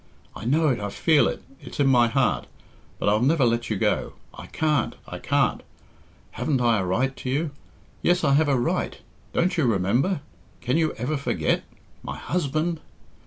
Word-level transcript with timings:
I 0.35 0.45
know 0.45 0.69
it, 0.69 0.79
I 0.79 0.89
feel 0.89 1.27
it, 1.27 1.43
it's 1.59 1.79
in 1.79 1.85
my 1.85 2.07
heart. 2.07 2.47
But 2.97 3.07
I'll 3.07 3.21
never 3.21 3.45
let 3.45 3.69
you 3.69 3.75
go. 3.77 4.13
I 4.33 4.47
can't, 4.47 4.95
I 5.07 5.19
can't. 5.19 5.61
Haven't 6.31 6.59
I 6.59 6.79
a 6.79 6.83
right 6.85 7.15
to 7.17 7.29
you? 7.29 7.51
Yes, 8.01 8.23
I 8.23 8.33
have 8.33 8.49
a 8.49 8.57
right. 8.57 8.97
Don't 9.31 9.55
you 9.59 9.65
remember?... 9.67 10.21
Can 10.59 10.75
you 10.75 10.93
ever 10.93 11.17
forget?... 11.17 11.65
My 12.01 12.17
_husband! 12.17 12.79